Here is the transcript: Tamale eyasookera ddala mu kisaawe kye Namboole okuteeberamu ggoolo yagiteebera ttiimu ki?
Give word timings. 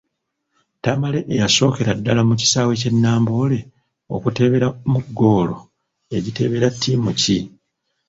Tamale 0.83 1.19
eyasookera 1.33 1.91
ddala 1.99 2.21
mu 2.29 2.33
kisaawe 2.41 2.73
kye 2.81 2.91
Namboole 2.93 3.59
okuteeberamu 4.15 4.97
ggoolo 5.05 5.57
yagiteebera 6.13 6.67
ttiimu 6.75 7.11
ki? 7.21 7.37